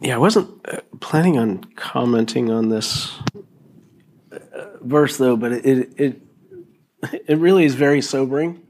[0.00, 3.12] yeah, I wasn't uh, planning on commenting on this
[4.32, 4.38] uh,
[4.80, 6.22] verse though, but it, it
[7.26, 8.62] it really is very sobering,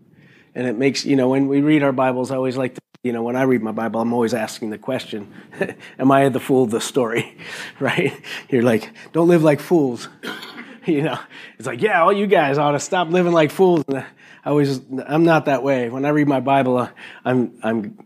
[0.55, 3.13] and it makes you know when we read our Bibles, I always like to you
[3.13, 5.33] know when I read my Bible, I'm always asking the question,
[5.99, 7.37] "Am I the fool of the story?"
[7.81, 8.13] right?
[8.49, 10.09] You're like, "Don't live like fools."
[10.87, 11.19] you know,
[11.59, 13.85] it's like, yeah, all you guys ought to stop living like fools.
[13.89, 14.07] And I
[14.45, 15.91] always, I'm not that way.
[15.91, 16.89] When I read my Bible,
[17.25, 17.99] I'm I'm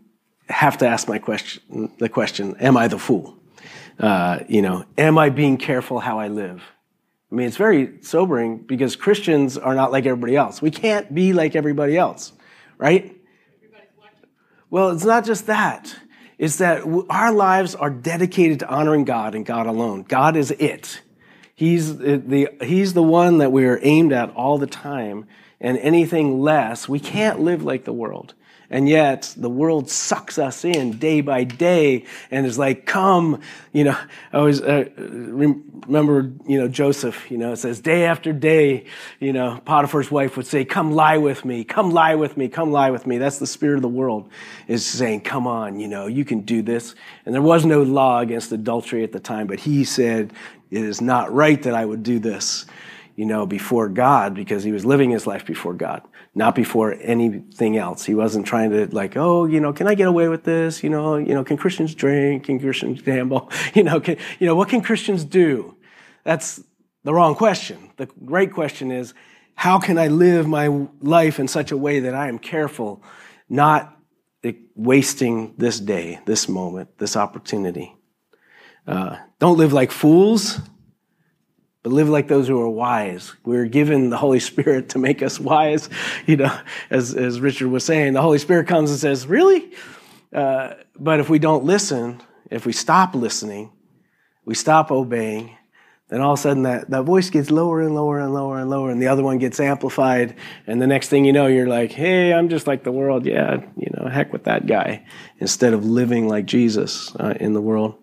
[0.49, 3.37] have to ask my question, the question, am I the fool?
[3.99, 6.61] Uh, you know, am I being careful how I live?
[7.31, 10.61] I mean, it's very sobering because Christians are not like everybody else.
[10.61, 12.33] We can't be like everybody else,
[12.77, 13.15] right?
[14.69, 15.95] Well, it's not just that.
[16.37, 20.03] It's that our lives are dedicated to honoring God and God alone.
[20.03, 21.01] God is it.
[21.55, 25.27] He's the, he's the one that we are aimed at all the time.
[25.61, 28.33] And anything less, we can't live like the world.
[28.69, 33.41] And yet the world sucks us in day by day and is like, come,
[33.73, 33.97] you know,
[34.33, 38.85] I always uh, remember, you know, Joseph, you know, it says day after day,
[39.19, 42.71] you know, Potiphar's wife would say, come lie with me, come lie with me, come
[42.71, 43.17] lie with me.
[43.17, 44.29] That's the spirit of the world
[44.67, 46.95] is saying, come on, you know, you can do this.
[47.25, 50.33] And there was no law against adultery at the time, but he said,
[50.71, 52.65] it is not right that I would do this
[53.15, 56.01] you know, before God because he was living his life before God,
[56.33, 58.03] not before anything else.
[58.03, 60.83] He wasn't trying to like, oh, you know, can I get away with this?
[60.83, 62.43] You know, you know, can Christians drink?
[62.43, 63.49] Can Christians gamble?
[63.73, 65.75] You know, can, you know, what can Christians do?
[66.23, 66.61] That's
[67.03, 67.91] the wrong question.
[67.97, 69.13] The right question is,
[69.55, 73.03] how can I live my life in such a way that I am careful,
[73.49, 73.97] not
[74.75, 77.95] wasting this day, this moment, this opportunity?
[78.87, 80.59] Uh, don't live like fools
[81.85, 83.35] but live like those who are wise.
[83.43, 85.87] We're given the Holy Spirit to make us wise.
[86.25, 89.71] You know, as, as Richard was saying, the Holy Spirit comes and says, Really?
[90.33, 93.71] Uh, but if we don't listen, if we stop listening,
[94.45, 95.55] we stop obeying,
[96.07, 98.67] then all of a sudden that, that voice gets lower and lower and lower and
[98.67, 100.35] lower, and the other one gets amplified.
[100.65, 103.27] And the next thing you know, you're like, hey, I'm just like the world.
[103.27, 105.05] Yeah, you know, heck with that guy.
[105.37, 107.93] Instead of living like Jesus uh, in the world.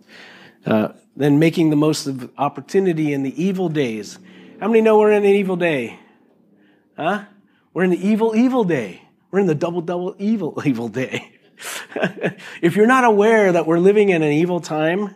[0.64, 4.18] Uh, than making the most of opportunity in the evil days.
[4.60, 5.98] How many know we're in an evil day?
[6.96, 7.24] Huh?
[7.74, 9.02] We're in the evil, evil day.
[9.30, 11.32] We're in the double, double evil, evil day.
[12.62, 15.14] if you're not aware that we're living in an evil time,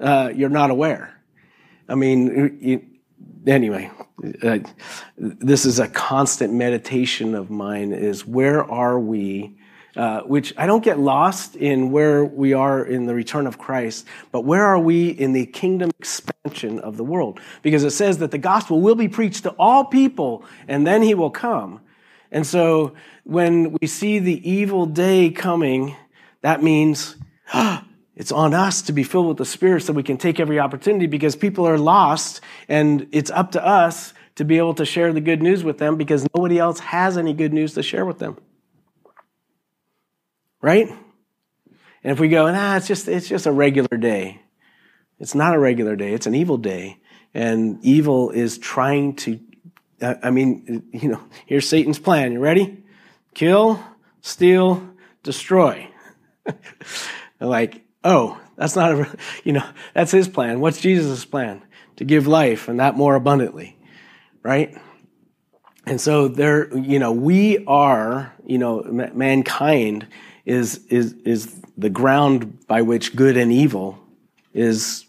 [0.00, 1.20] uh, you're not aware.
[1.88, 2.86] I mean, you,
[3.46, 3.90] anyway,
[4.42, 4.58] uh,
[5.16, 9.56] this is a constant meditation of mine is where are we
[9.96, 14.06] uh, which I don't get lost in where we are in the return of Christ,
[14.30, 17.40] but where are we in the kingdom expansion of the world?
[17.60, 21.14] Because it says that the gospel will be preached to all people and then he
[21.14, 21.80] will come.
[22.30, 22.94] And so
[23.24, 25.94] when we see the evil day coming,
[26.40, 27.16] that means
[27.52, 27.84] ah,
[28.16, 31.06] it's on us to be filled with the Spirit so we can take every opportunity
[31.06, 35.20] because people are lost and it's up to us to be able to share the
[35.20, 38.38] good news with them because nobody else has any good news to share with them
[40.62, 40.88] right?
[42.04, 44.40] And if we go, nah, it's just, it's just a regular day.
[45.18, 46.14] It's not a regular day.
[46.14, 46.98] It's an evil day.
[47.34, 49.38] And evil is trying to,
[50.00, 52.32] I mean, you know, here's Satan's plan.
[52.32, 52.82] You ready?
[53.34, 53.82] Kill,
[54.20, 54.88] steal,
[55.22, 55.88] destroy.
[57.40, 60.60] like, oh, that's not a, you know, that's his plan.
[60.60, 61.62] What's Jesus' plan?
[61.96, 63.76] To give life and that more abundantly,
[64.42, 64.76] right?
[65.86, 68.82] And so there, you know, we are, you know,
[69.14, 70.06] mankind
[70.44, 73.98] is, is, is the ground by which good and evil
[74.52, 75.06] is,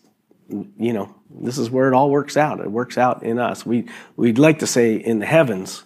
[0.48, 2.60] you know, this is where it all works out.
[2.60, 3.66] It works out in us.
[3.66, 5.84] We, we'd like to say in the heavens,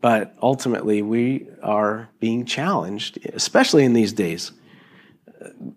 [0.00, 4.52] but ultimately we are being challenged, especially in these days.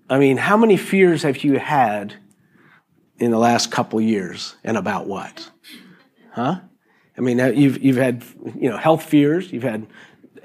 [0.10, 2.16] I mean, how many fears have you had
[3.20, 5.52] in the last couple years and about what?
[6.32, 6.62] Huh?
[7.18, 8.24] I mean, you've, you've had,
[8.56, 9.86] you know, health fears, you've had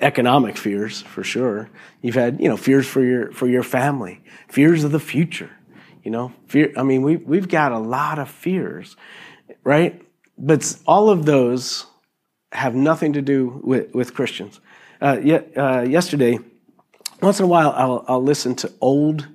[0.01, 1.71] economic fears for sure.
[2.03, 5.51] You've had, you know, fears for your for your family, fears of the future.
[6.05, 6.73] You know, fear.
[6.77, 8.97] I mean, we we've got a lot of fears,
[9.65, 10.01] right?
[10.39, 11.87] But all of those
[12.53, 14.61] have nothing to do with with Christians.
[15.01, 16.39] Uh, yet, uh, yesterday,
[17.21, 19.29] once in a while, I'll, I'll listen to old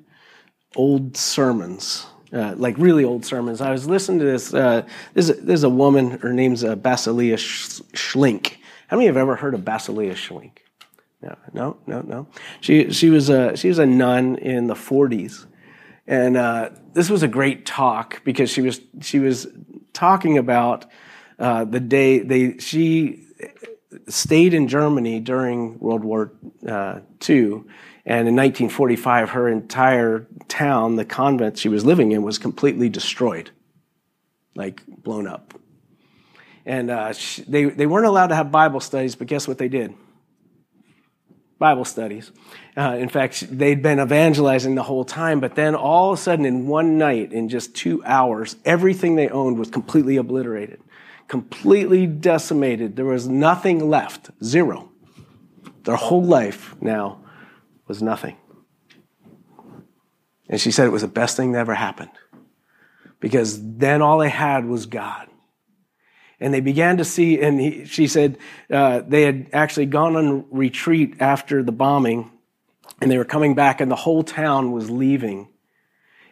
[0.75, 2.07] old sermons.
[2.33, 3.59] Uh, like really old sermons.
[3.59, 4.53] I was listening to this.
[4.53, 6.11] Uh, there's, a, there's a woman.
[6.11, 8.55] Her name's uh, Basilea Schlink,
[8.91, 10.57] how many have ever heard of Basilea Schlink?
[11.21, 12.27] No, no, no, no.
[12.59, 15.45] She, she, was a, she was a nun in the 40s.
[16.05, 19.47] And uh, this was a great talk because she was, she was
[19.93, 20.87] talking about
[21.39, 23.27] uh, the day they, she
[24.09, 26.33] stayed in Germany during World War
[26.67, 26.99] uh,
[27.29, 27.63] II
[28.05, 33.51] And in 1945, her entire town, the convent she was living in, was completely destroyed,
[34.53, 35.53] like blown up.
[36.65, 37.13] And uh,
[37.47, 39.93] they, they weren't allowed to have Bible studies, but guess what they did?
[41.57, 42.31] Bible studies.
[42.75, 46.45] Uh, in fact, they'd been evangelizing the whole time, but then all of a sudden,
[46.45, 50.81] in one night, in just two hours, everything they owned was completely obliterated,
[51.27, 52.95] completely decimated.
[52.95, 54.89] There was nothing left, zero.
[55.83, 57.23] Their whole life now
[57.87, 58.37] was nothing.
[60.49, 62.11] And she said it was the best thing that ever happened
[63.19, 65.27] because then all they had was God
[66.41, 68.37] and they began to see, and he, she said
[68.71, 72.31] uh, they had actually gone on retreat after the bombing,
[72.99, 75.47] and they were coming back, and the whole town was leaving,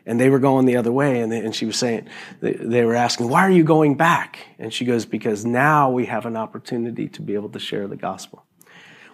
[0.08, 1.22] and they were going the other way.
[1.22, 2.10] And, they, and she was saying,
[2.42, 4.40] they, they were asking, Why are you going back?
[4.58, 7.96] And she goes, Because now we have an opportunity to be able to share the
[7.96, 8.44] gospel.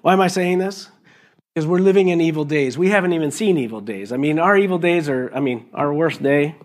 [0.02, 0.90] Why am I saying this?
[1.54, 2.78] Because we're living in evil days.
[2.78, 4.14] We haven't even seen evil days.
[4.14, 6.56] I mean, our evil days are, I mean, our worst day,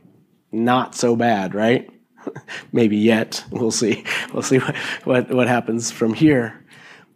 [0.52, 1.90] not so bad, right?
[2.72, 3.44] Maybe yet.
[3.50, 4.04] We'll see.
[4.32, 6.64] We'll see what, what, what happens from here.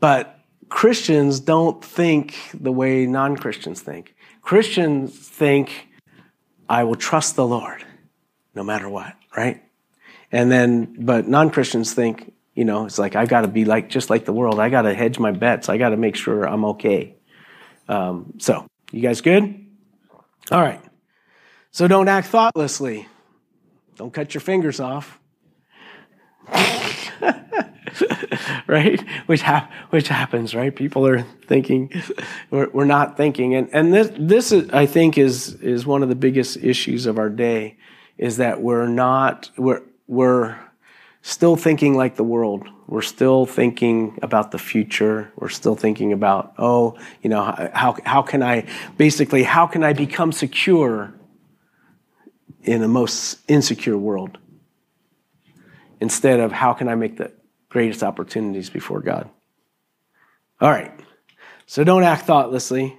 [0.00, 4.14] But Christians don't think the way non Christians think.
[4.42, 5.88] Christians think,
[6.68, 7.84] I will trust the Lord
[8.54, 9.62] no matter what, right?
[10.32, 13.88] And then, but non Christians think, you know, it's like, I got to be like,
[13.88, 14.60] just like the world.
[14.60, 15.68] I got to hedge my bets.
[15.68, 17.16] I got to make sure I'm okay.
[17.88, 19.66] Um, so, you guys good?
[20.50, 20.80] All right.
[21.70, 23.08] So don't act thoughtlessly.
[23.96, 25.20] Don't cut your fingers off.
[28.66, 29.00] right?
[29.26, 30.74] Which, ha- which happens, right?
[30.74, 31.90] People are thinking,
[32.50, 33.54] we're, we're not thinking.
[33.54, 37.18] And, and this, this is, I think, is, is one of the biggest issues of
[37.18, 37.76] our day
[38.18, 40.58] is that we're not, we're, we're
[41.22, 42.68] still thinking like the world.
[42.86, 45.32] We're still thinking about the future.
[45.36, 47.42] We're still thinking about, oh, you know,
[47.72, 48.66] how, how can I,
[48.98, 51.14] basically, how can I become secure
[52.64, 54.38] in the most insecure world
[56.00, 57.32] instead of how can I make the
[57.68, 59.28] greatest opportunities before God.
[60.60, 60.92] All right.
[61.66, 62.96] So don't act thoughtlessly,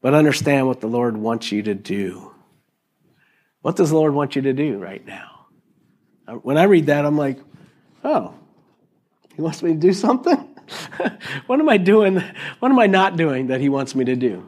[0.00, 2.32] but understand what the Lord wants you to do.
[3.62, 5.46] What does the Lord want you to do right now?
[6.26, 7.38] Uh, when I read that, I'm like,
[8.04, 8.34] oh,
[9.34, 10.48] he wants me to do something?
[11.46, 12.22] what am I doing?
[12.60, 14.44] What am I not doing that he wants me to do?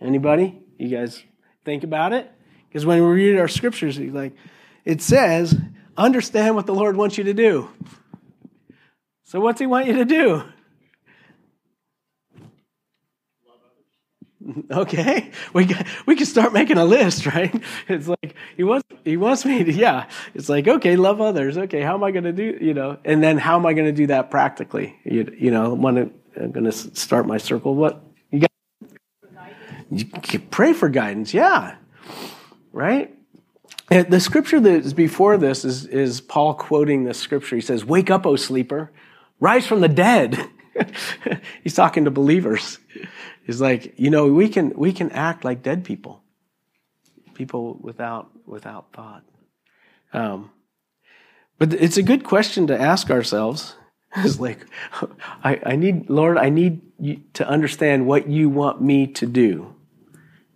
[0.00, 0.58] Anybody?
[0.78, 1.22] You guys
[1.66, 2.30] Think about it.
[2.68, 4.32] Because when we read our scriptures, like
[4.84, 5.58] it says,
[5.96, 7.68] understand what the Lord wants you to do.
[9.24, 10.42] So what's he want you to do?
[14.70, 15.68] Okay, we
[16.06, 17.52] we can start making a list, right?
[17.88, 20.08] It's like he wants he wants me to yeah.
[20.34, 21.58] It's like okay, love others.
[21.58, 22.96] Okay, how am I going to do you know?
[23.04, 24.94] And then how am I going to do that practically?
[25.04, 28.00] You, you know, when I'm going to start my circle, what
[29.90, 31.76] you pray for guidance, yeah.
[32.72, 33.14] Right?
[33.90, 37.56] And the scripture that is before this is, is Paul quoting the scripture.
[37.56, 38.90] He says, Wake up, O sleeper,
[39.38, 40.48] rise from the dead.
[41.62, 42.78] He's talking to believers.
[43.44, 46.22] He's like, you know, we can we can act like dead people,
[47.34, 49.22] people without without thought.
[50.12, 50.50] Um,
[51.58, 53.76] but it's a good question to ask ourselves.
[54.18, 54.60] It's like,
[55.44, 56.80] I, I need, Lord, I need
[57.34, 59.75] to understand what you want me to do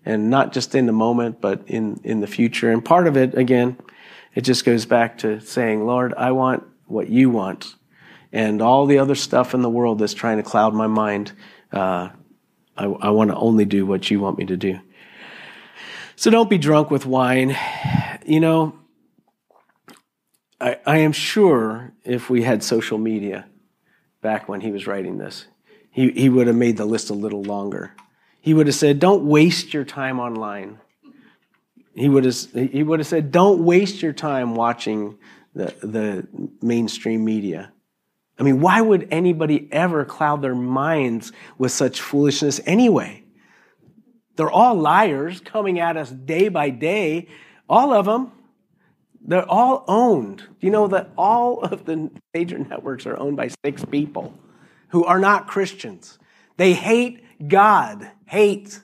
[0.05, 2.71] and not just in the moment, but in, in the future.
[2.71, 3.77] And part of it, again,
[4.35, 7.75] it just goes back to saying, Lord, I want what you want.
[8.33, 11.33] And all the other stuff in the world that's trying to cloud my mind,
[11.73, 12.11] uh,
[12.77, 14.79] I, I want to only do what you want me to do.
[16.17, 17.57] So don't be drunk with wine.
[18.25, 18.79] You know,
[20.61, 23.47] I, I am sure if we had social media
[24.21, 25.47] back when he was writing this,
[25.91, 27.95] he, he would have made the list a little longer.
[28.41, 30.79] He would have said, Don't waste your time online.
[31.95, 35.19] He would have, he would have said, Don't waste your time watching
[35.55, 36.29] the, the
[36.63, 37.73] mainstream media.
[38.39, 43.23] I mean, why would anybody ever cloud their minds with such foolishness anyway?
[44.37, 47.29] They're all liars coming at us day by day.
[47.69, 48.33] All of them.
[49.21, 50.45] They're all owned.
[50.61, 54.33] You know that all of the major networks are owned by six people
[54.89, 56.19] who are not Christians.
[56.57, 58.81] They hate God hates.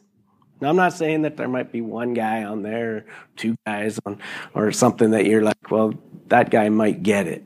[0.61, 4.21] Now, I'm not saying that there might be one guy on there, two guys on,
[4.55, 5.95] or something that you're like, well,
[6.27, 7.45] that guy might get it.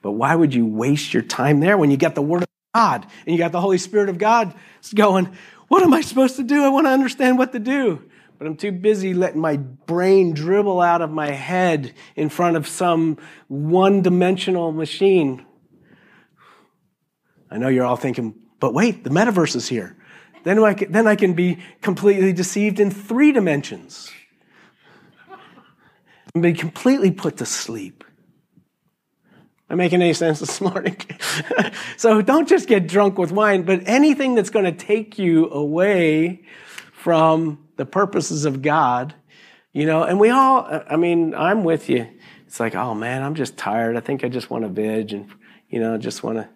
[0.00, 3.06] But why would you waste your time there when you got the Word of God
[3.26, 4.54] and you got the Holy Spirit of God
[4.94, 5.36] going,
[5.68, 6.64] what am I supposed to do?
[6.64, 8.02] I want to understand what to do.
[8.38, 12.66] But I'm too busy letting my brain dribble out of my head in front of
[12.66, 15.44] some one dimensional machine.
[17.50, 19.98] I know you're all thinking, but wait, the metaverse is here.
[20.42, 24.10] Then I can, then I can be completely deceived in three dimensions.
[26.34, 28.04] And be completely put to sleep.
[29.68, 30.96] Am I making any sense this morning?
[31.96, 36.42] so don't just get drunk with wine, but anything that's going to take you away
[36.92, 39.14] from the purposes of God,
[39.72, 42.08] you know, and we all, I mean, I'm with you.
[42.46, 43.96] It's like, oh man, I'm just tired.
[43.96, 45.30] I think I just want to veg and,
[45.68, 46.48] you know, just want to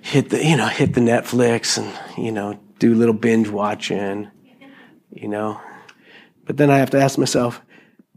[0.00, 4.30] hit the, you know, hit the Netflix and, you know, do a little binge watching,
[5.10, 5.60] you know.
[6.44, 7.60] But then I have to ask myself,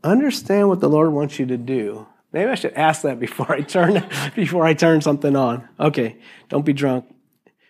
[0.03, 3.62] understand what the Lord wants you to do Maybe I should ask that before I
[3.62, 4.03] turn
[4.36, 5.68] before I turn something on.
[5.80, 6.18] Okay,
[6.50, 7.06] don't be drunk.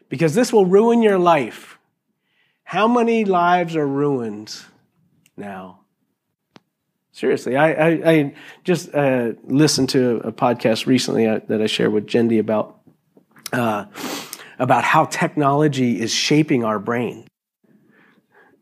[0.10, 1.80] Because this will ruin your life.
[2.64, 4.56] How many lives are ruined
[5.36, 5.80] now?
[7.14, 11.92] Seriously, I, I, I just uh, listened to a podcast recently uh, that I shared
[11.92, 12.80] with Jendi about
[13.52, 13.86] uh,
[14.62, 17.28] about how technology is shaping our brain.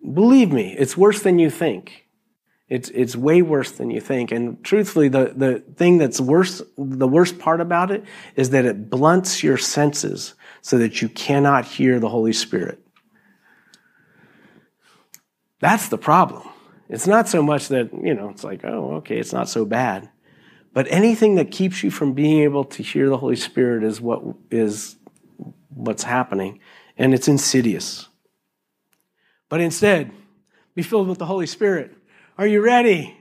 [0.01, 2.06] Believe me, it's worse than you think.
[2.70, 4.32] It's, it's way worse than you think.
[4.32, 8.06] And truthfully, the, the thing that's worse, the worst part about it
[8.38, 12.79] is that it blunts your senses so that you cannot hear the Holy Spirit.
[15.60, 16.48] That's the problem.
[16.88, 20.10] It's not so much that, you know, it's like, oh, okay, it's not so bad.
[20.74, 24.24] But anything that keeps you from being able to hear the Holy Spirit is what
[24.50, 24.96] is
[25.70, 26.60] what's happening.
[26.98, 28.08] And it's insidious.
[29.48, 30.12] But instead,
[30.76, 31.96] be filled with the Holy Spirit
[32.38, 33.18] are you ready?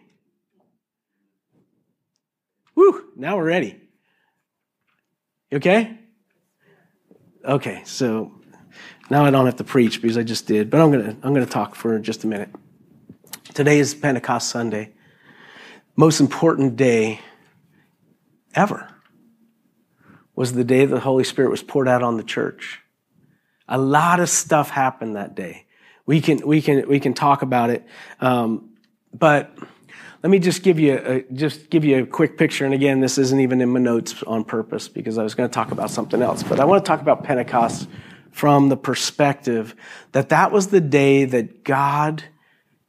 [2.77, 3.81] Woo, now we're ready.
[5.51, 5.99] You okay?
[7.45, 8.31] Okay, so
[9.11, 11.35] now I don't have to preach because I just did, but I'm going to I'm
[11.35, 12.51] going to talk for just a minute.
[13.55, 14.93] Today is Pentecost Sunday.
[15.97, 17.19] Most important day
[18.55, 18.89] ever
[20.39, 22.79] was the day the Holy Spirit was poured out on the church.
[23.67, 25.67] A lot of stuff happened that day.
[26.07, 27.85] We can we can we can talk about it.
[28.21, 28.77] Um,
[29.13, 29.51] but
[30.23, 32.65] let me just give you a, just give you a quick picture.
[32.65, 35.53] And again, this isn't even in my notes on purpose because I was going to
[35.53, 36.45] talk about something else.
[36.45, 37.89] But I want to talk about Pentecost
[38.31, 39.75] from the perspective
[40.13, 42.23] that that was the day that God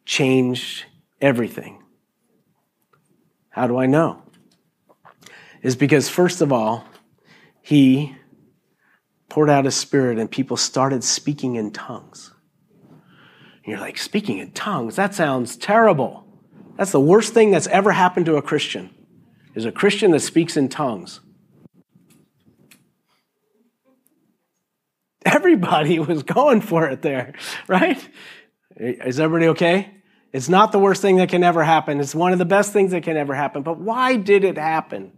[0.06, 0.86] changed
[1.20, 1.82] everything.
[3.50, 4.22] How do I know?
[5.64, 6.86] Is because first of all,
[7.70, 8.16] he
[9.30, 12.34] poured out his spirit and people started speaking in tongues.
[12.90, 14.96] And you're like, speaking in tongues?
[14.96, 16.26] That sounds terrible.
[16.78, 18.90] That's the worst thing that's ever happened to a Christian,
[19.54, 21.20] is a Christian that speaks in tongues.
[25.24, 27.36] Everybody was going for it there,
[27.68, 28.04] right?
[28.78, 29.92] Is everybody okay?
[30.34, 32.00] It's not the worst thing that can ever happen.
[32.00, 33.62] It's one of the best things that can ever happen.
[33.62, 35.12] But why did it happen?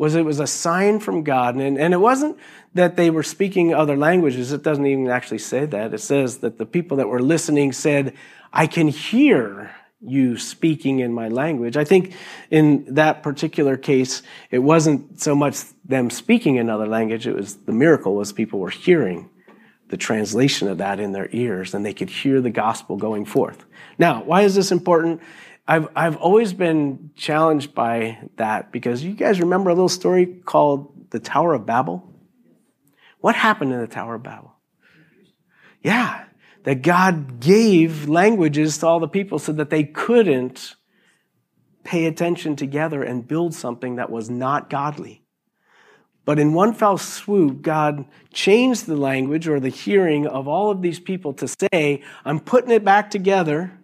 [0.00, 1.56] Was it was a sign from God.
[1.56, 2.38] And, and it wasn't
[2.72, 4.50] that they were speaking other languages.
[4.50, 5.92] It doesn't even actually say that.
[5.92, 8.14] It says that the people that were listening said,
[8.50, 11.76] I can hear you speaking in my language.
[11.76, 12.14] I think
[12.50, 17.72] in that particular case, it wasn't so much them speaking another language, it was the
[17.72, 19.28] miracle was people were hearing
[19.88, 23.66] the translation of that in their ears and they could hear the gospel going forth.
[23.98, 25.20] Now, why is this important?
[25.70, 31.10] I've, I've always been challenged by that because you guys remember a little story called
[31.10, 32.12] the Tower of Babel?
[33.20, 34.52] What happened in the Tower of Babel?
[35.80, 36.24] Yeah,
[36.64, 40.74] that God gave languages to all the people so that they couldn't
[41.84, 45.22] pay attention together and build something that was not godly.
[46.24, 50.82] But in one fell swoop, God changed the language or the hearing of all of
[50.82, 53.79] these people to say, I'm putting it back together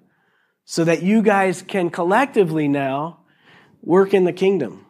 [0.66, 3.20] so that you guys can collectively now
[3.82, 4.84] work in the kingdom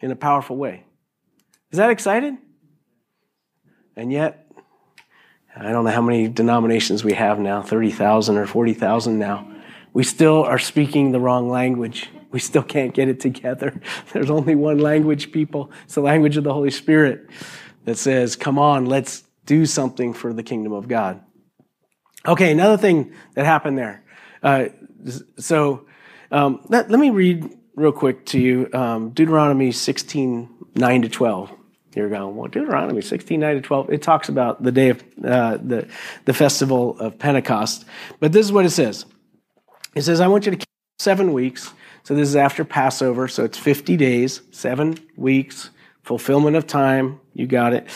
[0.00, 0.84] in a powerful way.
[1.72, 2.38] Is that exciting?
[3.96, 4.46] And yet,
[5.56, 9.50] I don't know how many denominations we have now 30,000 or 40,000 now.
[9.92, 12.10] We still are speaking the wrong language.
[12.30, 13.80] We still can't get it together.
[14.12, 15.72] There's only one language, people.
[15.84, 17.28] It's the language of the Holy Spirit
[17.86, 21.22] that says, come on, let's do something for the kingdom of God.
[22.26, 24.04] Okay, another thing that happened there.
[24.42, 24.66] Uh,
[25.38, 25.86] so
[26.30, 31.52] um, let, let, me read real quick to you um, Deuteronomy 16 9 to 12.
[31.94, 35.56] You're going, well, Deuteronomy 16, 9 to 12, it talks about the day of uh,
[35.56, 35.88] the,
[36.26, 37.84] the festival of Pentecost.
[38.20, 39.04] But this is what it says
[39.94, 41.72] It says, I want you to keep seven weeks.
[42.04, 45.70] So this is after Passover, so it's 50 days, seven weeks,
[46.02, 47.20] fulfillment of time.
[47.34, 47.88] You got it.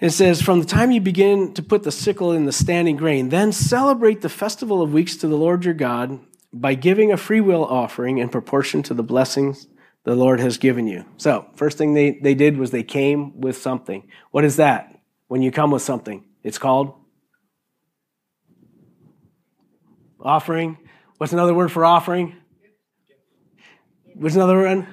[0.00, 3.30] It says, From the time you begin to put the sickle in the standing grain,
[3.30, 6.20] then celebrate the festival of weeks to the Lord your God
[6.52, 9.66] by giving a freewill offering in proportion to the blessings
[10.04, 11.04] the Lord has given you.
[11.16, 14.08] So, first thing they, they did was they came with something.
[14.30, 14.92] What is that?
[15.28, 16.94] When you come with something, it's called
[20.20, 20.78] Offering.
[21.18, 22.36] What's another word for offering?
[24.14, 24.86] What's another one?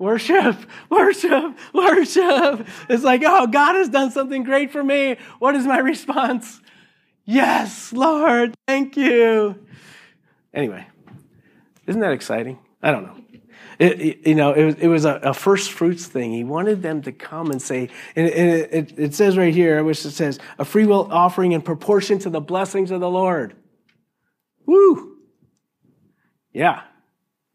[0.00, 0.56] Worship,
[0.88, 2.66] worship, worship.
[2.88, 5.18] It's like, oh, God has done something great for me.
[5.40, 6.58] What is my response?
[7.26, 9.56] Yes, Lord, thank you.
[10.54, 10.86] Anyway,
[11.86, 12.58] isn't that exciting?
[12.82, 13.16] I don't know.
[13.78, 16.32] It, it, you know, it was, it was a, a, first fruits thing.
[16.32, 20.12] He wanted them to come and say, and, it, it, says right here, wish it
[20.12, 23.54] says, a free will offering in proportion to the blessings of the Lord.
[24.64, 25.18] Woo!
[26.54, 26.82] Yeah.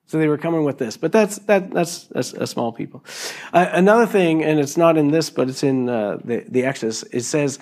[0.07, 3.03] So they were coming with this, but that's that that's, a small people.
[3.51, 7.03] Uh, another thing, and it's not in this, but it's in uh, the the Exodus.
[7.11, 7.57] It says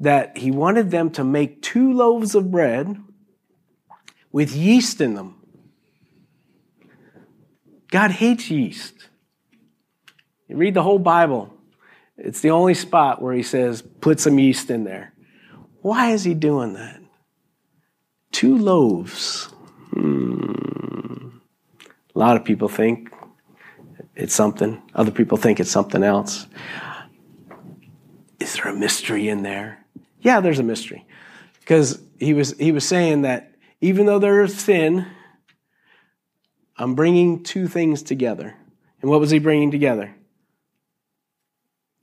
[0.00, 3.02] that he wanted them to make two loaves of bread
[4.30, 5.36] with yeast in them.
[7.90, 9.08] God hates yeast.
[10.48, 11.56] You read the whole Bible,
[12.18, 15.12] it's the only spot where he says, put some yeast in there.
[15.82, 17.00] Why is he doing that?
[18.32, 19.44] Two loaves.
[19.92, 21.25] Hmm.
[22.16, 23.12] A lot of people think
[24.14, 26.46] it's something, other people think it's something else.
[28.40, 29.84] Is there a mystery in there?
[30.22, 31.04] Yeah, there's a mystery.
[31.60, 35.06] Because he was, he was saying that even though there is sin,
[36.78, 38.56] I'm bringing two things together.
[39.02, 40.14] And what was he bringing together?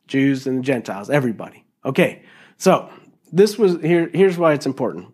[0.06, 1.66] Jews and the Gentiles, everybody.
[1.84, 2.22] Okay,
[2.58, 2.92] so
[3.32, 4.12] this was here.
[4.14, 5.08] Here's why it's important.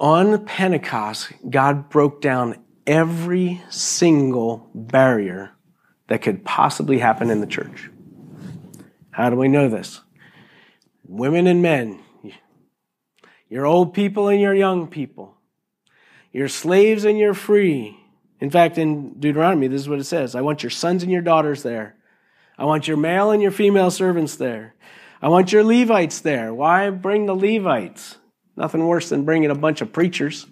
[0.00, 5.52] On Pentecost, God broke down every single barrier
[6.06, 7.90] that could possibly happen in the church.
[9.10, 10.00] How do we know this?
[11.04, 11.98] Women and men,
[13.48, 15.36] your old people and your young people,
[16.32, 17.98] you're slaves and you're free.
[18.40, 21.22] In fact, in Deuteronomy, this is what it says I want your sons and your
[21.22, 21.96] daughters there.
[22.56, 24.74] I want your male and your female servants there.
[25.20, 26.54] I want your Levites there.
[26.54, 28.17] Why bring the Levites?
[28.58, 30.44] Nothing worse than bringing a bunch of preachers.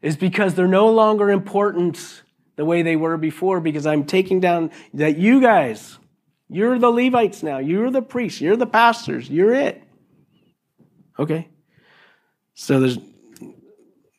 [0.00, 2.22] Is because they're no longer important
[2.56, 5.98] the way they were before because I'm taking down that you guys,
[6.48, 7.58] you're the Levites now.
[7.58, 8.40] You're the priests.
[8.40, 9.28] You're the pastors.
[9.28, 9.82] You're it.
[11.18, 11.48] Okay.
[12.54, 12.98] So there's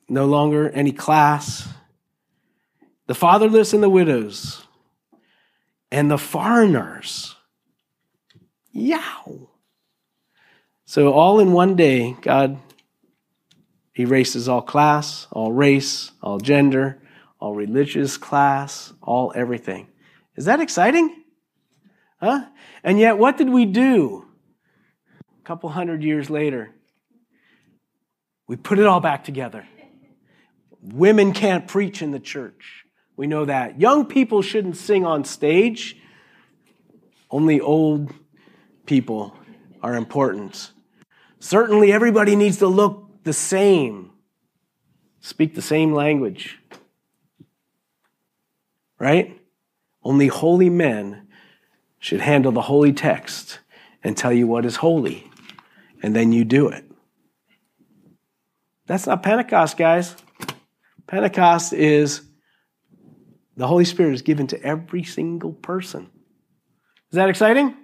[0.07, 1.67] no longer any class.
[3.07, 4.67] The fatherless and the widows,
[5.91, 7.35] and the foreigners.
[8.71, 9.50] Yow.
[10.91, 12.59] So, all in one day, God
[13.97, 17.01] erases all class, all race, all gender,
[17.39, 19.87] all religious class, all everything.
[20.35, 21.23] Is that exciting?
[22.19, 22.43] Huh?
[22.83, 24.25] And yet, what did we do
[25.39, 26.71] a couple hundred years later?
[28.49, 29.65] We put it all back together.
[30.81, 32.83] Women can't preach in the church.
[33.15, 33.79] We know that.
[33.79, 35.95] Young people shouldn't sing on stage.
[37.29, 38.13] Only old
[38.85, 39.33] people
[39.81, 40.73] are important.
[41.41, 44.11] Certainly, everybody needs to look the same,
[45.21, 46.59] speak the same language.
[48.99, 49.41] Right?
[50.03, 51.27] Only holy men
[51.97, 53.59] should handle the holy text
[54.03, 55.31] and tell you what is holy,
[56.03, 56.85] and then you do it.
[58.85, 60.15] That's not Pentecost, guys.
[61.07, 62.21] Pentecost is
[63.57, 66.03] the Holy Spirit is given to every single person.
[67.09, 67.75] Is that exciting?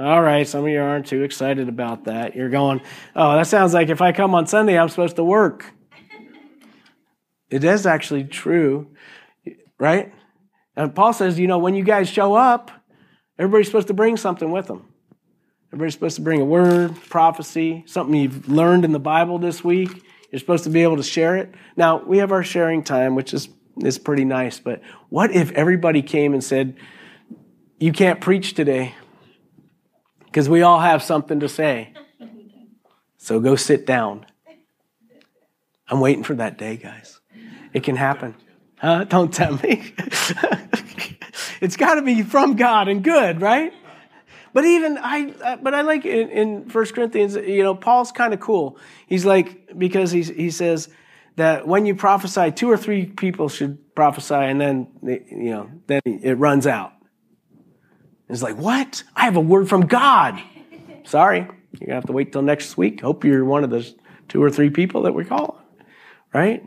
[0.00, 2.34] All right, some of you aren't too excited about that.
[2.34, 2.80] You're going,
[3.14, 5.74] oh, that sounds like if I come on Sunday, I'm supposed to work.
[7.50, 8.86] It is actually true,
[9.78, 10.10] right?
[10.74, 12.70] And Paul says, you know, when you guys show up,
[13.38, 14.88] everybody's supposed to bring something with them.
[15.68, 20.02] Everybody's supposed to bring a word, prophecy, something you've learned in the Bible this week.
[20.32, 21.52] You're supposed to be able to share it.
[21.76, 23.50] Now, we have our sharing time, which is,
[23.82, 26.78] is pretty nice, but what if everybody came and said,
[27.78, 28.94] You can't preach today?
[30.30, 31.92] Because we all have something to say.
[33.18, 34.26] So go sit down.
[35.88, 37.20] I'm waiting for that day, guys.
[37.72, 38.34] It can happen.
[38.78, 39.04] Huh?
[39.04, 39.92] Don't tell me.
[41.60, 43.72] it's got to be from God and good, right?
[44.52, 48.32] But even I, uh, but I like in, in 1 Corinthians, you know, Paul's kind
[48.32, 48.78] of cool.
[49.06, 50.88] He's like, because he's, he says
[51.36, 56.00] that when you prophesy, two or three people should prophesy and then, you know, then
[56.04, 56.92] it runs out.
[58.30, 59.02] It's like, what?
[59.16, 60.40] I have a word from God.
[61.04, 61.48] Sorry.
[61.78, 63.00] You're to have to wait till next week.
[63.00, 63.94] Hope you're one of those
[64.28, 65.60] two or three people that we call,
[66.32, 66.64] right?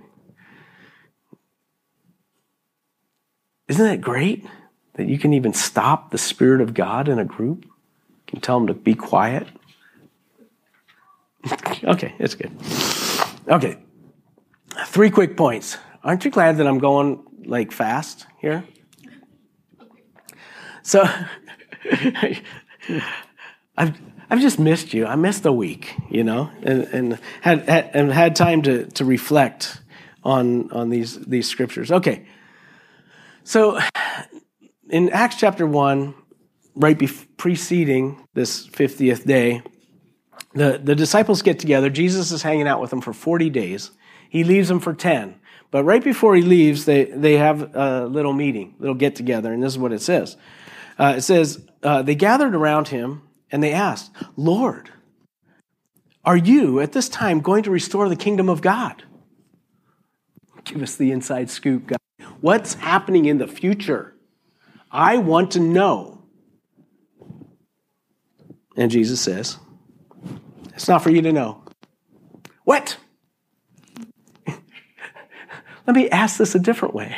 [3.68, 4.46] Isn't that great
[4.96, 7.66] that you can even stop the Spirit of God in a group?
[7.66, 7.72] You
[8.28, 9.48] can tell them to be quiet.
[11.84, 12.52] okay, it's good.
[13.48, 13.78] Okay,
[14.88, 15.78] three quick points.
[16.04, 18.66] Aren't you glad that I'm going like fast here?
[20.84, 21.04] So,
[23.78, 25.06] I've, I've just missed you.
[25.06, 29.06] I missed a week, you know, and, and had, had and had time to to
[29.06, 29.82] reflect
[30.24, 31.92] on on these these scriptures.
[31.92, 32.26] Okay,
[33.44, 33.80] so
[34.90, 36.14] in Acts chapter one,
[36.76, 39.62] right before, preceding this fiftieth day,
[40.54, 41.90] the the disciples get together.
[41.90, 43.92] Jesus is hanging out with them for forty days.
[44.30, 45.40] He leaves them for ten.
[45.72, 49.64] But right before he leaves, they, they have a little meeting, little get together, and
[49.64, 50.38] this is what it says.
[50.98, 54.90] Uh, it says, uh, They gathered around him and they asked, Lord,
[56.26, 59.04] are you at this time going to restore the kingdom of God?
[60.64, 62.00] Give us the inside scoop, God.
[62.40, 64.16] What's happening in the future?
[64.92, 66.24] I want to know.
[68.76, 69.58] And Jesus says,
[70.74, 71.64] It's not for you to know.
[72.64, 72.98] What?
[74.48, 77.16] Let me ask this a different way.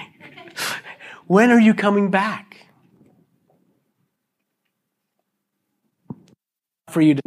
[1.27, 2.54] when are you coming back?
[6.95, 7.21] For you to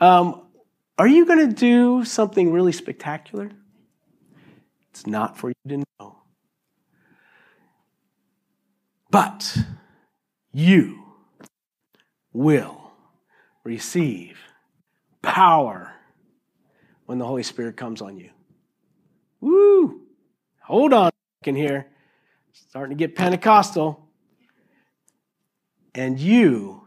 [0.00, 0.46] um,
[0.96, 3.50] are you going to do something really spectacular?
[4.88, 6.22] It's not for you to know.
[9.10, 9.54] But
[10.50, 11.02] you
[12.32, 12.90] will
[13.64, 14.38] receive
[15.20, 15.92] power
[17.04, 18.30] when the Holy Spirit comes on you.
[19.42, 20.06] Woo!
[20.62, 21.10] Hold on
[21.44, 21.88] in here.
[22.54, 24.08] Starting to get Pentecostal.
[25.94, 26.79] And you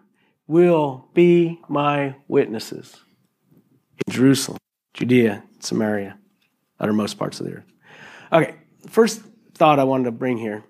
[0.47, 2.99] will be my witnesses
[4.05, 4.57] in Jerusalem,
[4.93, 6.17] Judea, Samaria,
[6.79, 7.71] uttermost parts of the earth.
[8.31, 8.55] Okay,
[8.89, 9.21] first
[9.55, 10.63] thought I wanted to bring here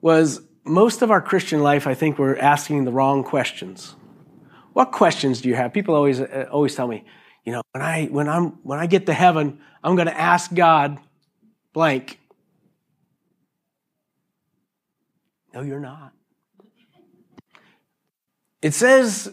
[0.00, 3.94] was most of our Christian life, I think we're asking the wrong questions.
[4.72, 5.72] What questions do you have?
[5.72, 7.04] People always uh, always tell me,
[7.44, 10.52] you know, when I when I'm when I get to heaven, I'm going to ask
[10.52, 10.98] God
[11.72, 12.18] blank.
[15.52, 16.13] No, you're not.
[18.64, 19.30] It says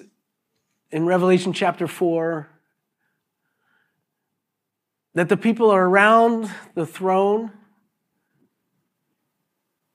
[0.91, 2.49] in Revelation chapter 4
[5.13, 7.53] that the people are around the throne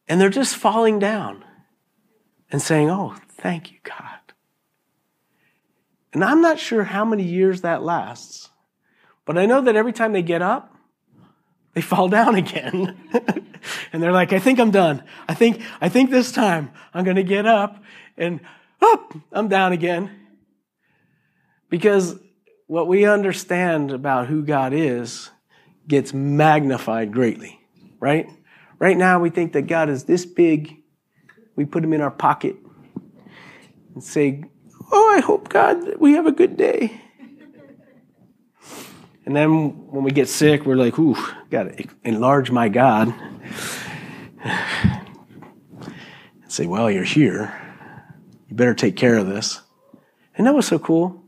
[0.08, 1.44] and they're just falling down
[2.50, 4.32] and saying, Oh, thank you, God.
[6.14, 8.48] And I'm not sure how many years that lasts,
[9.26, 10.74] but I know that every time they get up,
[11.74, 12.96] they fall down again.
[13.92, 15.02] and they're like, I think I'm done.
[15.28, 17.82] I think, I think this time I'm going to get up
[18.16, 18.40] and
[19.32, 20.10] I'm down again.
[21.68, 22.16] Because
[22.66, 25.30] what we understand about who God is
[25.86, 27.60] gets magnified greatly,
[28.00, 28.28] right?
[28.78, 30.76] Right now, we think that God is this big.
[31.54, 32.56] We put him in our pocket
[33.94, 34.44] and say,
[34.92, 37.00] Oh, I hope, God, we have a good day.
[39.26, 41.16] And then when we get sick, we're like, ooh,
[41.50, 43.12] got to enlarge my God.
[46.42, 47.65] And say, well, you're here.
[48.56, 49.60] You better take care of this.
[50.34, 51.22] And that was so cool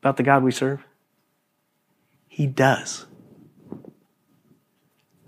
[0.00, 0.82] about the God we serve?
[2.26, 3.04] He does.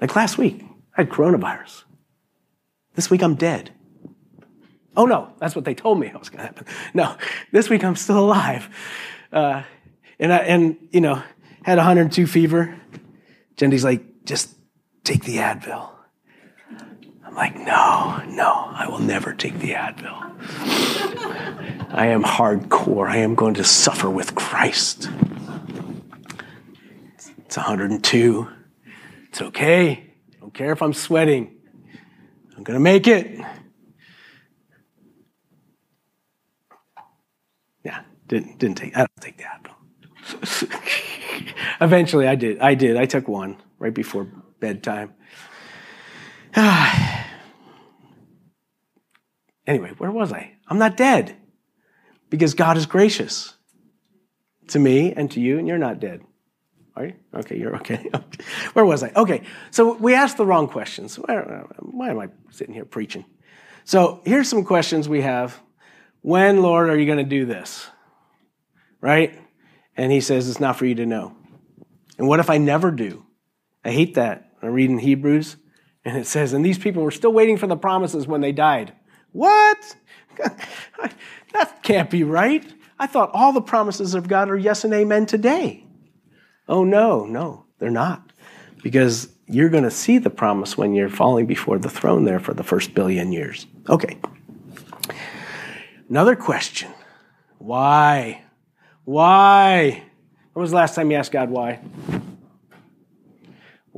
[0.00, 0.64] Like last week,
[0.96, 1.82] I had coronavirus.
[2.94, 3.70] This week I'm dead.
[4.96, 6.66] Oh no, that's what they told me was going to happen.
[6.94, 7.14] No,
[7.52, 8.70] this week I'm still alive.
[9.30, 9.64] Uh,
[10.18, 11.22] and I, and, you know,
[11.64, 12.80] had 102 fever.
[13.56, 14.56] Jendy's like, just
[15.04, 15.90] take the Advil.
[17.30, 20.16] I'm like, no, no, I will never take the Advil.
[21.92, 23.08] I am hardcore.
[23.08, 25.08] I am going to suffer with Christ.
[27.46, 28.48] It's 102.
[29.28, 29.90] It's okay.
[29.92, 31.56] I don't care if I'm sweating.
[32.56, 33.40] I'm going to make it.
[37.84, 38.96] Yeah, didn't didn't take.
[38.96, 39.74] I don't take the Advil.
[41.80, 42.58] Eventually, I did.
[42.58, 42.96] I did.
[42.96, 44.26] I took one right before
[44.58, 45.14] bedtime.
[49.66, 50.52] anyway, where was I?
[50.66, 51.36] I'm not dead
[52.28, 53.54] because God is gracious
[54.68, 56.22] to me and to you, and you're not dead.
[56.96, 57.14] Are you?
[57.34, 58.10] Okay, you're okay.
[58.72, 59.12] Where was I?
[59.14, 61.16] Okay, so we asked the wrong questions.
[61.16, 63.24] Why am I sitting here preaching?
[63.84, 65.58] So here's some questions we have.
[66.20, 67.88] When, Lord, are you going to do this?
[69.00, 69.38] right?
[69.96, 71.34] And he says, It's not for you to know.
[72.18, 73.24] And what if I never do?
[73.84, 74.52] I hate that.
[74.62, 75.56] I read in Hebrews,
[76.04, 78.92] and it says, And these people were still waiting for the promises when they died.
[79.32, 79.96] What?
[81.52, 82.64] that can't be right.
[82.98, 85.86] I thought all the promises of God are yes and amen today.
[86.68, 88.32] Oh, no, no, they're not.
[88.82, 92.54] Because you're going to see the promise when you're falling before the throne there for
[92.54, 93.66] the first billion years.
[93.88, 94.18] Okay.
[96.08, 96.90] Another question
[97.58, 98.42] Why?
[99.04, 100.02] Why?
[100.52, 101.80] When was the last time you asked God why?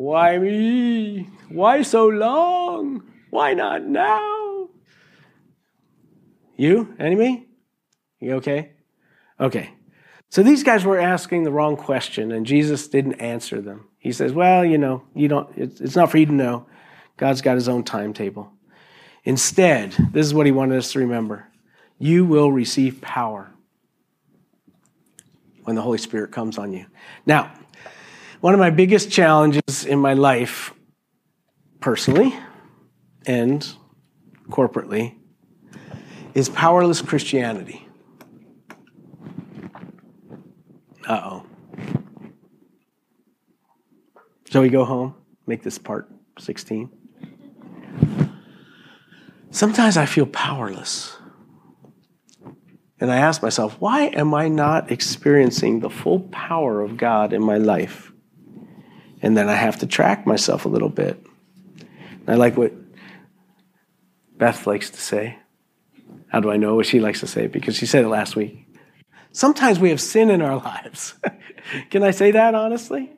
[0.03, 1.29] Why me?
[1.49, 3.05] Why so long?
[3.31, 4.69] Why not now?
[6.57, 6.97] You?
[6.99, 7.47] Enemy?
[8.19, 8.73] You okay?
[9.39, 9.71] Okay.
[10.29, 13.87] So these guys were asking the wrong question, and Jesus didn't answer them.
[14.01, 16.67] He says, Well, you know, you don't, it's not for you to know.
[17.17, 18.51] God's got his own timetable.
[19.23, 21.47] Instead, this is what he wanted us to remember
[22.01, 23.53] you will receive power
[25.63, 26.87] when the Holy Spirit comes on you.
[27.25, 27.53] Now,
[28.43, 30.75] one of my biggest challenges in my life,
[31.79, 32.35] personally
[33.25, 33.73] and
[34.51, 35.15] corporately,
[36.35, 37.87] is powerless Christianity.
[41.07, 41.47] Uh oh.
[44.51, 45.15] Shall we go home?
[45.47, 46.91] Make this part 16?
[49.53, 51.17] Sometimes I feel powerless.
[52.99, 57.41] And I ask myself, why am I not experiencing the full power of God in
[57.41, 58.12] my life?
[59.23, 61.25] And then I have to track myself a little bit.
[61.79, 62.73] And I like what
[64.37, 65.39] Beth likes to say.
[66.29, 67.47] How do I know what she likes to say?
[67.47, 68.67] Because she said it last week.
[69.31, 71.15] Sometimes we have sin in our lives.
[71.91, 73.13] Can I say that honestly?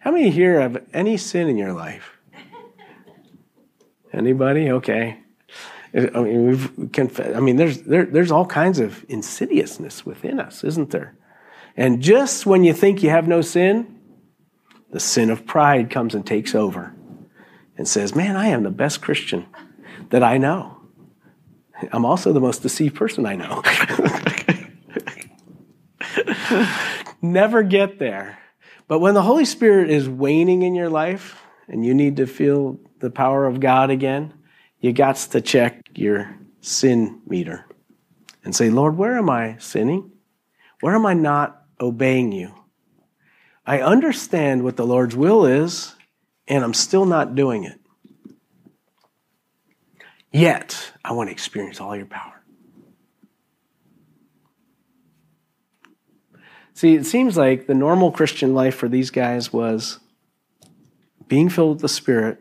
[0.00, 2.16] How many here have any sin in your life?
[4.12, 4.70] Anybody?
[4.70, 5.18] Okay.
[5.94, 10.62] I mean, we've conf- I mean, there's there, there's all kinds of insidiousness within us,
[10.62, 11.16] isn't there?
[11.76, 13.95] And just when you think you have no sin,
[14.96, 16.94] the sin of pride comes and takes over,
[17.76, 19.44] and says, "Man, I am the best Christian
[20.08, 20.78] that I know.
[21.92, 23.62] I'm also the most deceived person I know."
[27.20, 28.38] Never get there.
[28.88, 32.80] But when the Holy Spirit is waning in your life and you need to feel
[33.00, 34.32] the power of God again,
[34.80, 37.66] you got to check your sin meter
[38.44, 40.10] and say, Lord, where am I sinning?
[40.80, 42.54] Where am I not obeying you?
[43.66, 45.94] I understand what the Lord's will is,
[46.46, 47.80] and I'm still not doing it.
[50.32, 52.42] Yet, I want to experience all your power.
[56.74, 59.98] See, it seems like the normal Christian life for these guys was
[61.26, 62.38] being filled with the Spirit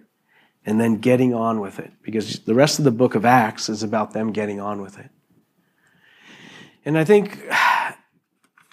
[0.66, 3.82] and then getting on with it because the rest of the book of Acts is
[3.82, 5.10] about them getting on with it.
[6.84, 7.48] And I think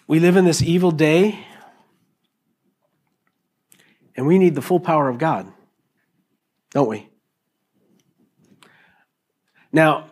[0.06, 1.46] we live in this evil day
[4.16, 5.52] and we need the full power of God,
[6.70, 7.08] don't we?
[9.72, 10.10] Now,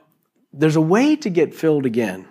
[0.53, 2.27] there's a way to get filled again.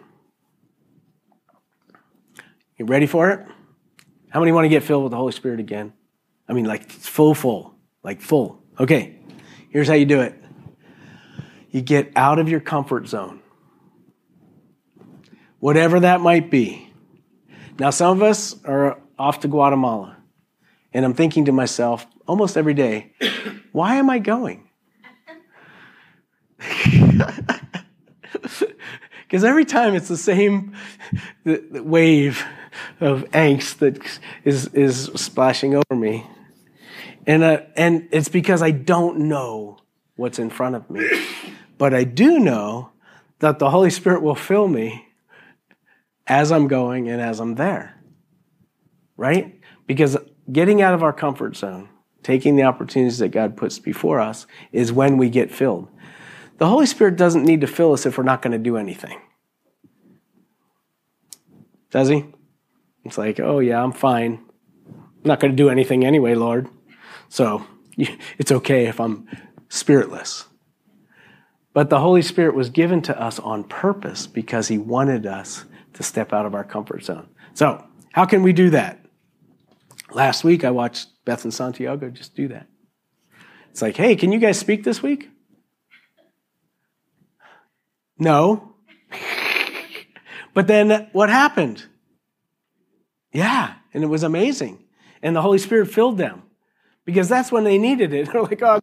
[2.77, 3.45] You ready for it?
[4.29, 5.93] How many want to get filled with the Holy Spirit again?
[6.47, 8.63] I mean, like full, full, like full.
[8.79, 9.19] Okay.
[9.69, 10.35] Here's how you do it
[11.71, 13.41] you get out of your comfort zone,
[15.59, 16.91] whatever that might be.
[17.77, 20.17] Now, some of us are off to Guatemala,
[20.93, 23.13] and I'm thinking to myself almost every day,
[23.71, 24.69] why am I going?
[29.29, 30.75] Because every time it's the same
[31.45, 32.43] wave
[32.99, 36.25] of angst that is, is splashing over me.
[37.27, 39.77] And, uh, and it's because I don't know
[40.15, 41.07] what's in front of me.
[41.77, 42.89] But I do know
[43.37, 45.07] that the Holy Spirit will fill me
[46.25, 48.01] as I'm going and as I'm there.
[49.15, 49.59] Right?
[49.85, 50.17] Because
[50.51, 51.89] getting out of our comfort zone,
[52.23, 55.87] taking the opportunities that God puts before us, is when we get filled.
[56.57, 59.19] The Holy Spirit doesn't need to fill us if we're not going to do anything.
[61.91, 62.25] Does he?
[63.05, 64.43] It's like, oh, yeah, I'm fine.
[64.87, 66.67] I'm not going to do anything anyway, Lord.
[67.29, 67.65] So
[68.37, 69.27] it's okay if I'm
[69.69, 70.45] spiritless.
[71.73, 76.03] But the Holy Spirit was given to us on purpose because He wanted us to
[76.03, 77.29] step out of our comfort zone.
[77.53, 79.05] So, how can we do that?
[80.11, 82.67] Last week, I watched Beth and Santiago just do that.
[83.71, 85.29] It's like, hey, can you guys speak this week?
[88.17, 88.75] No.
[90.53, 91.85] but then what happened?
[93.31, 94.83] Yeah, and it was amazing.
[95.21, 96.43] And the Holy Spirit filled them
[97.05, 98.29] because that's when they needed it.
[98.31, 98.79] They're like, oh,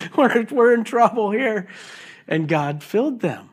[0.16, 1.68] we're, we're in trouble here.
[2.26, 3.50] And God filled them.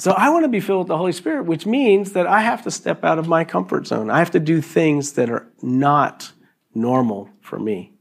[0.00, 2.62] So I want to be filled with the Holy Spirit, which means that I have
[2.62, 4.08] to step out of my comfort zone.
[4.08, 6.32] I have to do things that are not
[6.74, 7.92] normal for me.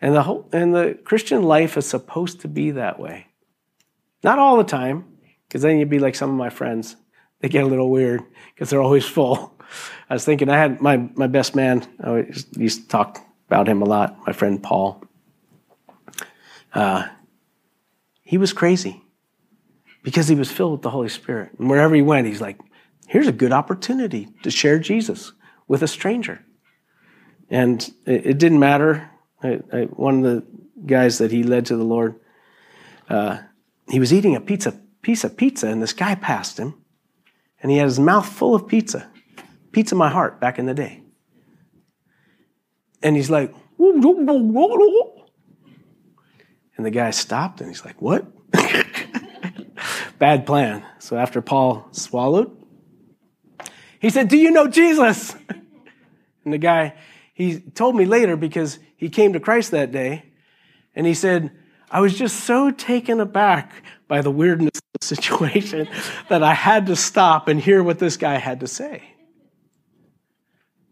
[0.00, 3.26] And the whole, and the Christian life is supposed to be that way.
[4.22, 5.06] Not all the time,
[5.48, 6.94] because then you'd be like some of my friends.
[7.40, 8.22] They get a little weird
[8.54, 9.60] because they're always full.
[10.08, 12.26] I was thinking I had my, my best man, I
[12.56, 15.02] used to talk about him a lot, my friend Paul.
[16.72, 17.08] Uh,
[18.22, 19.02] he was crazy
[20.08, 21.50] because he was filled with the Holy Spirit.
[21.58, 22.58] And wherever he went, he's like,
[23.08, 25.32] here's a good opportunity to share Jesus
[25.66, 26.42] with a stranger.
[27.50, 29.10] And it, it didn't matter.
[29.42, 30.46] I, I, one of the
[30.86, 32.18] guys that he led to the Lord,
[33.10, 33.40] uh,
[33.90, 36.72] he was eating a pizza piece of pizza, and this guy passed him
[37.60, 39.10] And he had his mouth full of pizza.
[39.72, 41.02] Pizza my heart back in the day.
[43.02, 44.02] And he's like, and
[46.78, 48.24] the guy stopped and he's like, What?
[50.18, 50.84] Bad plan.
[50.98, 52.56] So after Paul swallowed,
[54.00, 55.34] he said, Do you know Jesus?
[56.44, 56.94] And the guy,
[57.34, 60.24] he told me later because he came to Christ that day,
[60.94, 61.50] and he said,
[61.90, 65.88] I was just so taken aback by the weirdness of the situation
[66.30, 69.02] that I had to stop and hear what this guy had to say.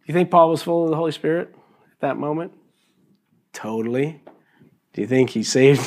[0.00, 2.52] Do you think Paul was full of the Holy Spirit at that moment?
[3.54, 4.20] Totally.
[4.92, 5.82] Do you think he saved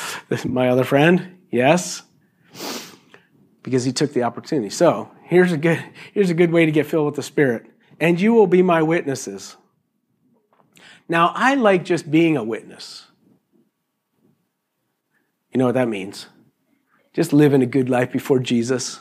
[0.44, 1.38] my other friend?
[1.50, 2.02] Yes.
[3.68, 4.70] Because he took the opportunity.
[4.70, 7.66] So here's a good, here's a good way to get filled with the Spirit.
[8.00, 9.58] And you will be my witnesses.
[11.06, 13.06] Now, I like just being a witness.
[15.52, 16.28] You know what that means?
[17.12, 19.00] Just living a good life before Jesus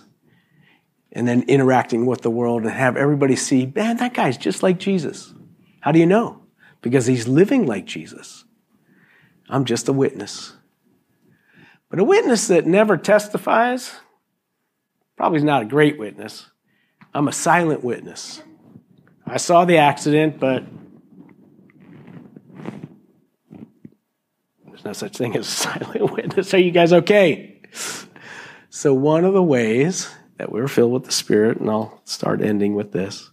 [1.13, 4.79] and then interacting with the world and have everybody see, man, that guy's just like
[4.79, 5.33] Jesus.
[5.79, 6.41] How do you know?
[6.81, 8.43] Because he's living like Jesus.
[9.47, 10.57] I'm just a witness.
[11.89, 13.93] But a witness that never testifies
[15.17, 16.45] probably not a great witness.
[17.13, 18.41] I'm a silent witness.
[19.25, 20.63] I saw the accident, but
[24.65, 26.53] there's no such thing as a silent witness.
[26.53, 27.61] Are you guys okay?
[28.69, 32.75] So, one of the ways that we're filled with the Spirit, and I'll start ending
[32.75, 33.31] with this,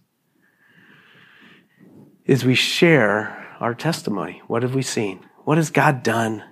[2.25, 4.40] is we share our testimony.
[4.47, 5.20] What have we seen?
[5.44, 6.42] What has God done?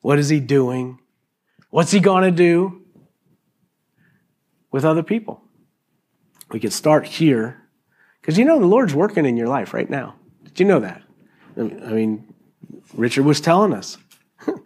[0.00, 0.98] What is He doing?
[1.70, 2.79] What's He going to do
[4.70, 5.42] with other people?
[6.50, 7.60] We could start here
[8.20, 10.16] because you know the Lord's working in your life right now.
[10.44, 11.02] Did you know that?
[11.56, 12.34] I mean,
[12.94, 13.98] Richard was telling us.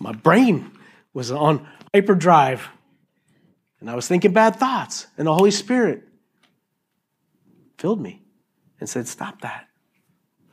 [0.00, 0.70] My brain
[1.12, 2.68] was on hyperdrive,
[3.80, 6.02] and I was thinking bad thoughts, and the Holy Spirit
[7.78, 8.22] filled me
[8.80, 9.68] and said, Stop that.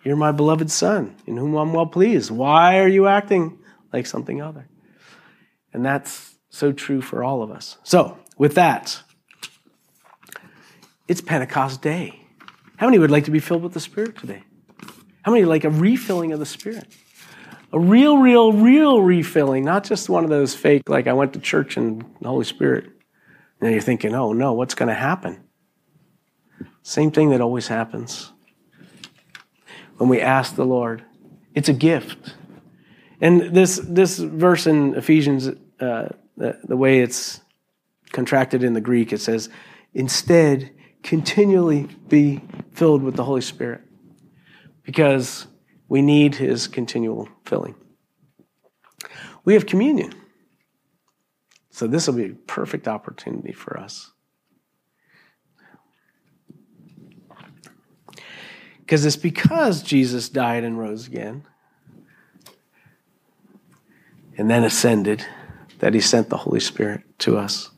[0.03, 2.31] You're my beloved Son, in whom I'm well pleased.
[2.31, 3.59] Why are you acting
[3.93, 4.67] like something other?
[5.73, 7.77] And that's so true for all of us.
[7.81, 9.01] So, with that,
[11.07, 12.19] it's Pentecost Day.
[12.77, 14.43] How many would like to be filled with the Spirit today?
[15.23, 16.85] How many like a refilling of the Spirit?
[17.73, 21.39] A real, real, real refilling, not just one of those fake, like I went to
[21.39, 22.89] church and the Holy Spirit.
[23.61, 25.43] Now you're thinking, oh no, what's going to happen?
[26.83, 28.33] Same thing that always happens
[29.97, 31.05] when we ask the Lord.
[31.53, 32.35] It's a gift.
[33.21, 37.41] And this, this verse in Ephesians, uh, the, the way it's
[38.11, 39.49] contracted in the Greek, it says,
[39.93, 40.71] instead,
[41.03, 42.41] continually be
[42.71, 43.81] filled with the Holy Spirit
[44.83, 45.47] because
[45.87, 47.75] we need his continual filling.
[49.43, 50.13] We have communion.
[51.69, 54.11] So this will be a perfect opportunity for us.
[58.79, 61.43] Because it's because Jesus died and rose again
[64.37, 65.25] and then ascended
[65.81, 67.71] that he sent the Holy Spirit to us.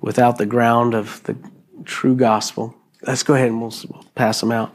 [0.00, 1.36] Without the ground of the
[1.84, 4.72] true gospel, let's go ahead and we'll, we'll pass them out.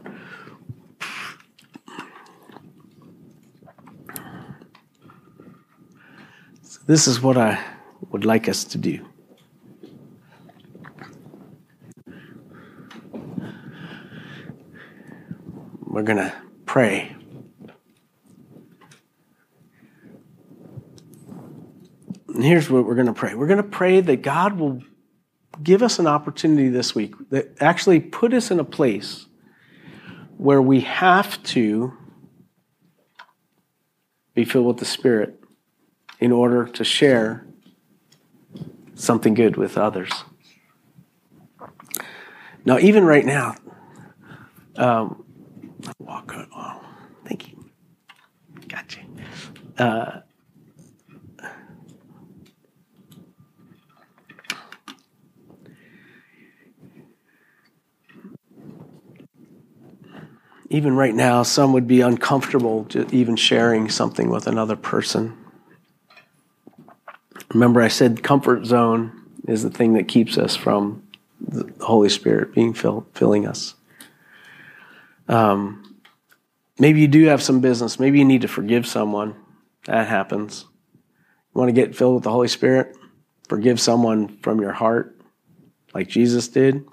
[6.61, 7.59] So this is what I
[8.11, 9.03] would like us to do.
[15.81, 16.33] We're going to
[16.67, 17.15] pray.
[22.34, 24.81] And here's what we're going to pray we're going to pray that God will
[25.63, 29.27] give us an opportunity this week that actually put us in a place
[30.37, 31.93] where we have to
[34.33, 35.41] be filled with the Spirit
[36.19, 37.45] in order to share
[38.95, 40.11] something good with others.
[42.65, 43.55] Now, even right now,
[44.75, 45.23] um,
[45.99, 46.47] walk on.
[46.55, 46.81] Oh,
[47.25, 47.69] thank you.
[48.67, 49.01] Gotcha.
[49.77, 50.21] Uh,
[60.75, 65.37] even right now, some would be uncomfortable even sharing something with another person.
[67.53, 71.01] Remember, I said comfort zone is the thing that keeps us from
[71.39, 73.75] the Holy Spirit being fill, filling us.
[75.29, 75.95] Um,
[76.77, 77.97] maybe you do have some business.
[77.97, 79.33] Maybe you need to forgive someone.
[79.85, 80.65] That happens.
[80.93, 82.97] You want to get filled with the Holy Spirit?
[83.47, 85.17] Forgive someone from your heart,
[85.93, 86.85] like Jesus did.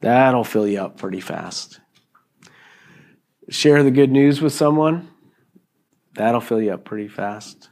[0.00, 1.80] That'll fill you up pretty fast.
[3.48, 5.10] Share the good news with someone.
[6.14, 7.68] That'll fill you up pretty fast.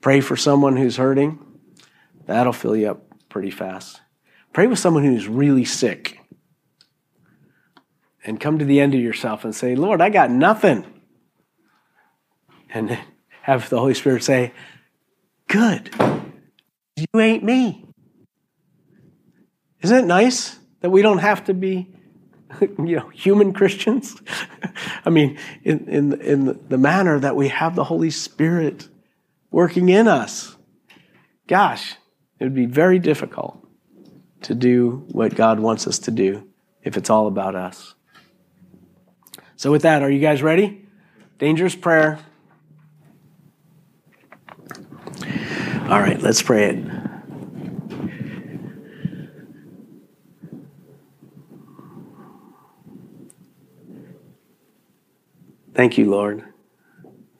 [0.00, 1.38] Pray for someone who's hurting.
[2.26, 4.00] That'll fill you up pretty fast.
[4.52, 6.18] Pray with someone who's really sick.
[8.24, 10.84] And come to the end of yourself and say, Lord, I got nothing.
[12.68, 12.98] And
[13.42, 14.52] have the Holy Spirit say,
[15.48, 15.94] Good.
[16.96, 17.86] You ain't me.
[19.80, 21.94] Isn't it nice that we don't have to be
[22.60, 24.20] you know, human Christians.
[25.04, 28.88] I mean, in, in, in the manner that we have the Holy Spirit
[29.50, 30.56] working in us.
[31.46, 31.96] Gosh,
[32.38, 33.66] it would be very difficult
[34.42, 36.46] to do what God wants us to do
[36.82, 37.94] if it's all about us.
[39.56, 40.86] So, with that, are you guys ready?
[41.38, 42.20] Dangerous prayer.
[45.88, 46.97] All right, let's pray it.
[55.78, 56.42] Thank you, Lord,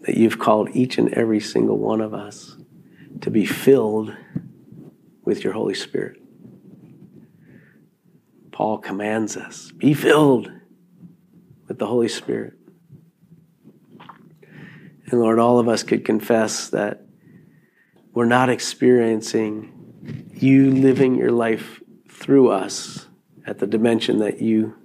[0.02, 2.56] that you've called each and every single one of us
[3.20, 4.16] to be filled
[5.24, 6.22] with your Holy Spirit.
[8.52, 10.52] Paul commands us be filled
[11.66, 12.54] with the Holy Spirit.
[15.06, 17.02] And Lord, all of us could confess that
[18.12, 23.08] we're not experiencing you living your life through us
[23.44, 24.76] at the dimension that you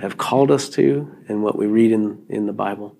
[0.00, 2.96] have called us to and what we read in, in the Bible.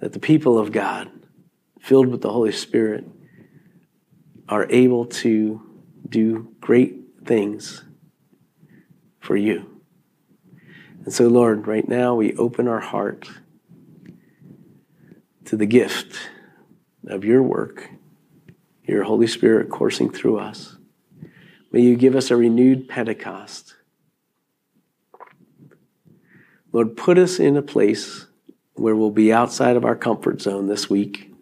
[0.00, 1.10] That the people of God,
[1.80, 3.04] filled with the Holy Spirit,
[4.48, 5.62] are able to
[6.08, 7.84] do great things
[9.20, 9.80] for you.
[11.04, 13.28] And so, Lord, right now we open our heart
[15.44, 16.18] to the gift
[17.06, 17.90] of your work,
[18.84, 20.76] your Holy Spirit coursing through us.
[21.70, 23.74] May you give us a renewed Pentecost
[26.72, 28.26] Lord, put us in a place
[28.74, 31.32] where we'll be outside of our comfort zone this week,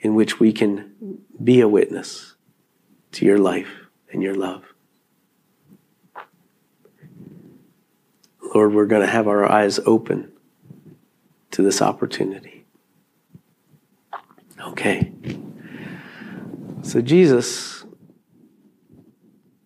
[0.00, 2.34] in which we can be a witness
[3.12, 3.70] to your life
[4.12, 4.62] and your love.
[8.54, 10.32] Lord, we're going to have our eyes open
[11.50, 12.64] to this opportunity.
[14.60, 15.12] Okay.
[16.82, 17.84] So, Jesus,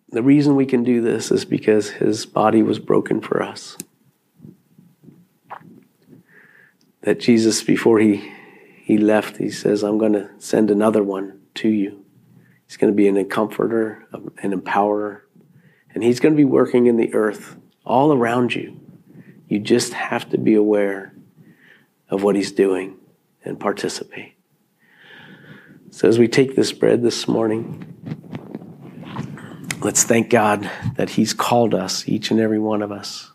[0.09, 3.77] the reason we can do this is because his body was broken for us.
[7.03, 8.31] That Jesus, before he,
[8.81, 12.03] he left, he says, I'm going to send another one to you.
[12.65, 15.21] He's going to be an comforter, an empowerer,
[15.93, 18.79] and he's going to be working in the earth all around you.
[19.47, 21.13] You just have to be aware
[22.09, 22.97] of what he's doing
[23.43, 24.33] and participate.
[25.91, 27.85] So, as we take this bread this morning,
[29.81, 33.31] let's thank God that he's called us, each and every one of us,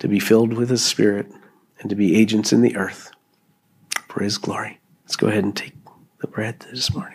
[0.00, 1.30] to be filled with his spirit
[1.80, 3.10] and to be agents in the earth
[4.08, 4.80] for his glory.
[5.04, 5.74] Let's go ahead and take
[6.20, 7.12] the bread this morning.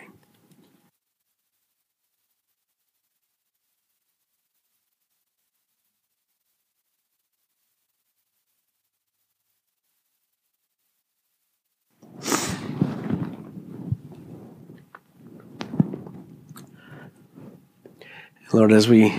[18.54, 19.10] Lord, as we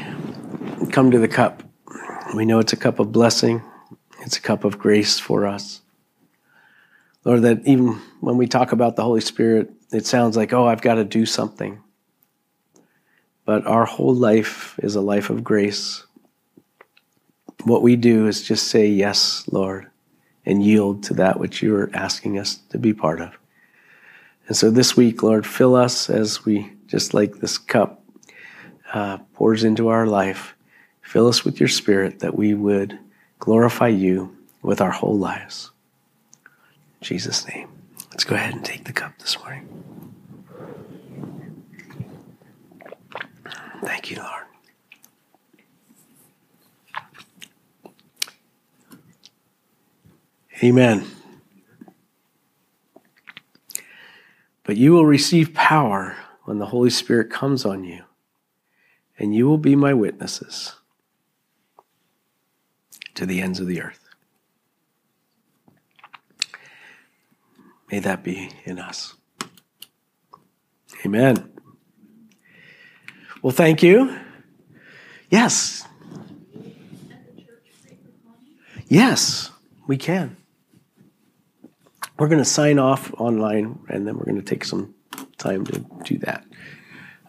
[0.92, 1.64] come to the cup,
[2.36, 3.64] we know it's a cup of blessing,
[4.24, 5.82] it's a cup of grace for us.
[7.26, 10.82] Lord, that even when we talk about the Holy Spirit, it sounds like, oh, I've
[10.82, 11.82] got to do something.
[13.46, 16.06] But our whole life is a life of grace.
[17.64, 19.88] What we do is just say, Yes, Lord,
[20.46, 23.38] and yield to that which you're asking us to be part of.
[24.48, 28.04] And so this week, Lord, fill us as we, just like this cup
[28.94, 30.56] uh, pours into our life,
[31.02, 32.98] fill us with your spirit that we would
[33.44, 35.72] glorify you with our whole lives.
[37.02, 37.68] In Jesus' name.
[38.12, 39.68] Let's go ahead and take the cup this morning.
[43.84, 44.46] Thank you, Lord.
[50.64, 51.06] Amen.
[54.64, 58.04] But you will receive power when the Holy Spirit comes on you,
[59.20, 60.76] and you will be my witnesses
[63.16, 64.00] to the ends of the earth.
[67.92, 69.16] May that be in us.
[71.06, 71.52] Amen.
[73.42, 74.18] Well, thank you.
[75.30, 75.86] Yes.
[78.88, 79.52] Yes,
[79.88, 80.38] we can.
[82.18, 84.94] We're going to sign off online and then we're going to take some
[85.38, 86.46] time to do that.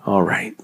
[0.06, 0.54] All right.